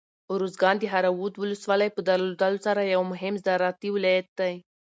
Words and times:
ارزګان 0.33 0.75
د 0.77 0.81
دهراود 0.83 1.33
ولسوالۍ 1.37 1.89
په 1.93 2.01
درلودلو 2.07 2.63
سره 2.65 2.81
یو 2.93 3.01
مهم 3.11 3.33
زراعتي 3.45 3.89
ولایت 3.95 4.27
دی. 4.39 4.53